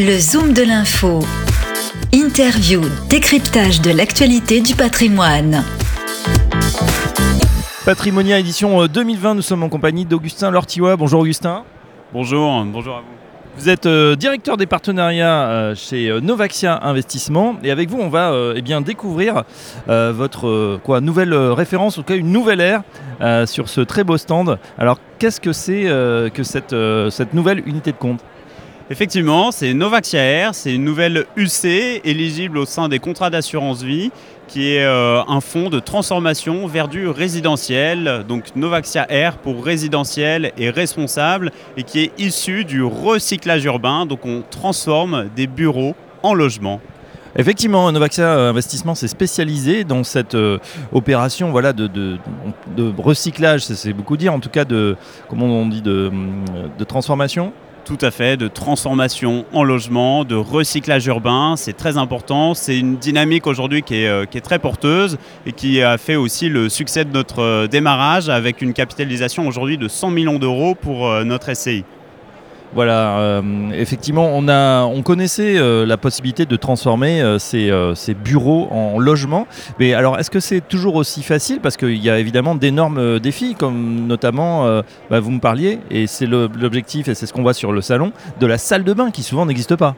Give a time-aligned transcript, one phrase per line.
[0.00, 1.18] Le Zoom de l'info.
[2.12, 5.64] Interview, décryptage de l'actualité du patrimoine.
[7.84, 10.94] Patrimonia édition 2020, nous sommes en compagnie d'Augustin Lortiwa.
[10.94, 11.64] Bonjour Augustin.
[12.12, 13.18] Bonjour, bonjour à vous.
[13.58, 18.08] Vous êtes euh, directeur des partenariats euh, chez euh, Novaxia Investissement et avec vous on
[18.08, 19.42] va eh bien, découvrir
[19.88, 22.82] votre quoi, nouvelle référence, en tout cas une nouvelle ère
[23.48, 24.60] sur ce très beau stand.
[24.78, 25.82] Alors qu'est-ce que c'est
[26.32, 26.76] que cette,
[27.10, 28.20] cette nouvelle unité de compte?
[28.90, 34.10] Effectivement, c'est Novaxia Air, c'est une nouvelle UC éligible au sein des contrats d'assurance vie
[34.46, 40.52] qui est euh, un fonds de transformation vers du résidentiel, donc Novaxia Air pour résidentiel
[40.56, 46.32] et responsable, et qui est issu du recyclage urbain, donc on transforme des bureaux en
[46.32, 46.80] logements.
[47.36, 50.56] Effectivement, Novaxia Investissement s'est spécialisé dans cette euh,
[50.92, 52.18] opération voilà, de,
[52.96, 54.96] recyclage, c'est beaucoup dire, en tout cas de,
[55.30, 57.52] on dit, de transformation
[57.88, 62.52] tout à fait, de transformation en logement, de recyclage urbain, c'est très important.
[62.52, 66.68] C'est une dynamique aujourd'hui qui, euh, est très porteuse et qui a fait aussi le
[66.68, 71.24] succès de notre euh, démarrage avec une capitalisation aujourd'hui de 100 millions d'euros pour euh,
[71.24, 71.82] notre SCI.
[72.74, 78.68] Voilà, euh, effectivement, on, a, on connaissait euh, la possibilité de transformer euh, ces, bureaux
[78.70, 79.46] en logements.
[79.78, 81.60] Mais alors, est-ce que c'est toujours aussi facile?
[81.60, 86.26] Parce qu'il y a évidemment d'énormes défis, comme notamment, bah, vous me parliez, et c'est
[86.26, 89.22] l'objectif, et c'est ce qu'on voit sur le salon, de la salle de bain qui
[89.22, 89.94] souvent n'existe pas.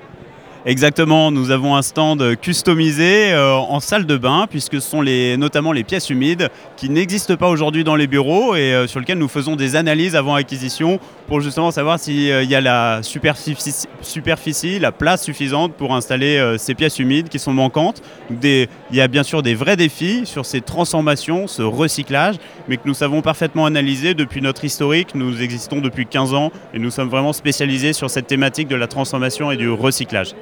[0.67, 5.03] Exactement, nous avons un stand customisé euh, en salle de bain puisque ce sont
[5.39, 9.17] notamment les pièces humides qui n'existent pas aujourd'hui dans les bureaux et euh, sur lesquelles
[9.17, 13.87] nous faisons des analyses avant acquisition pour justement savoir s'il euh, y a la superficie,
[14.03, 18.03] superficie, la place suffisante pour installer ces pièces humides qui sont manquantes.
[18.43, 22.37] il y a bien sûr des vrais défis sur ces transformations, ce recyclage,
[22.69, 25.15] mais que nous savons parfaitement analyser depuis notre historique.
[25.15, 28.89] Nous existons depuis 15 ans et nous sommes vraiment spécialisés sur cette thématique de la
[28.89, 30.35] transformation et du recyclage.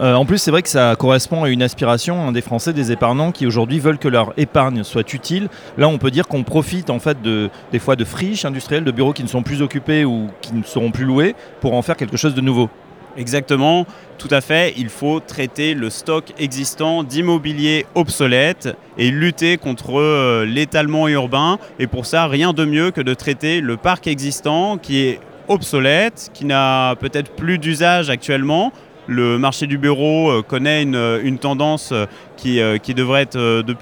[0.00, 2.90] Euh, en plus, c'est vrai que ça correspond à une aspiration hein, des Français, des
[2.90, 5.48] épargnants qui aujourd'hui veulent que leur épargne soit utile.
[5.78, 8.90] Là, on peut dire qu'on profite en fait de, des fois de friches industrielles, de
[8.90, 11.96] bureaux qui ne sont plus occupés ou qui ne seront plus loués pour en faire
[11.96, 12.68] quelque chose de nouveau.
[13.16, 13.86] Exactement,
[14.18, 14.74] tout à fait.
[14.76, 21.58] Il faut traiter le stock existant d'immobilier obsolète et lutter contre euh, l'étalement urbain.
[21.78, 26.30] Et pour ça, rien de mieux que de traiter le parc existant qui est obsolète,
[26.34, 28.72] qui n'a peut-être plus d'usage actuellement,
[29.06, 32.06] le marché du bureau euh, connaît une, tendance euh,
[32.36, 33.72] qui, euh, qui, devrait être de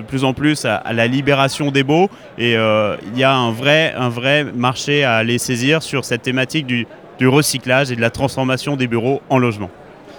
[0.00, 2.08] plus, en plus à, la libération des baux
[2.38, 3.94] et il y a un vrai,
[4.54, 6.86] marché à aller saisir sur cette thématique du,
[7.18, 9.70] du recyclage et de la transformation des bureaux en logement.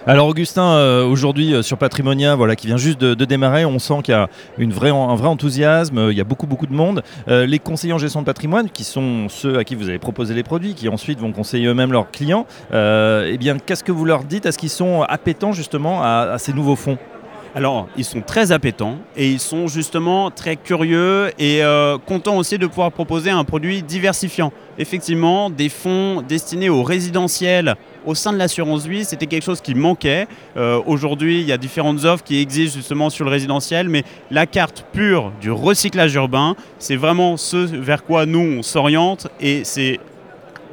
[0.08, 3.96] Alors Augustin, euh, aujourd'hui euh, sur Patrimonia, voilà, qui vient juste de, démarrer, on sent
[4.04, 7.04] qu'il y a un vrai enthousiasme, il y a beaucoup beaucoup de monde.
[7.28, 10.34] Euh, les conseillers en gestion de patrimoine, qui sont ceux à qui vous avez proposé
[10.34, 14.24] les produits, qui ensuite vont conseiller eux-mêmes leurs clients, eh bien qu'est-ce que vous leur
[14.24, 14.46] dites?
[14.46, 16.98] Est-ce qu'ils sont appétents justement à ces nouveaux fonds?
[17.56, 22.60] Alors, ils sont très appétants et ils sont justement très curieux et euh, contents aussi
[22.60, 24.54] de pouvoir proposer un produit diversifiant.
[24.78, 29.76] Effectivement, des fonds destinés au résidentiel au sein de l'assurance vie, c'était quelque chose qui
[29.76, 30.28] manquait.
[30.58, 34.46] Euh, aujourd'hui, il y a différentes offres qui existent justement sur le résidentiel, mais la
[34.46, 40.00] carte pure du recyclage urbain, c'est vraiment ce vers quoi nous on s'oriente et c'est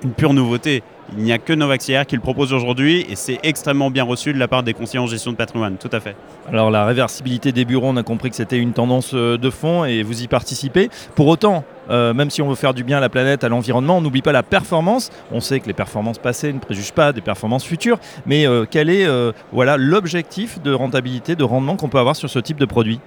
[0.07, 0.83] une pure nouveauté.
[1.17, 4.39] Il n'y a que Novaxiaire qui le propose aujourd'hui et c'est extrêmement bien reçu de
[4.39, 6.17] la part des conseillers en gestion de patrimoine, tout à fait.
[6.49, 9.85] Alors la réversibilité des bureaux, on a compris que c'était une tendance euh, de fond
[9.85, 10.91] et vous y participez.
[11.15, 13.99] Pour autant, euh, même si on veut faire du bien à la planète, à l'environnement,
[13.99, 15.11] on n'oublie pas la performance.
[15.33, 18.91] On sait que les performances passées ne préjugent pas des performances futures, mais euh, quel
[18.91, 19.07] est
[19.53, 23.01] voilà l'objectif de rentabilité, de rendement qu'on peut avoir sur ce type de produit?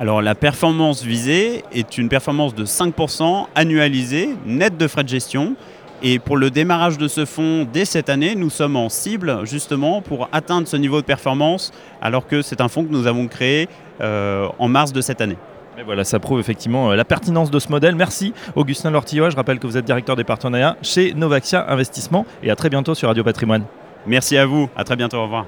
[0.00, 5.54] Alors la performance visée est une performance de 5% annualisée, nette de frais de gestion,
[6.02, 10.02] et pour le démarrage de ce fonds dès cette année, nous sommes en cible justement
[10.02, 11.70] pour atteindre ce niveau de performance,
[12.00, 13.68] alors que c'est un fonds que nous avons créé
[14.00, 15.36] euh, en mars de cette année.
[15.78, 17.94] Et voilà, ça prouve effectivement euh, la pertinence de ce modèle.
[17.94, 19.30] Merci Augustin Lortillois.
[19.30, 22.94] Je rappelle que vous êtes directeur des partenariats chez Novaxia Investissement et à très bientôt
[22.94, 23.64] sur Radio Patrimoine.
[24.06, 25.46] Merci à vous, à très bientôt, au revoir.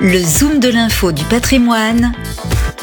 [0.00, 2.12] Le Zoom de l'info du patrimoine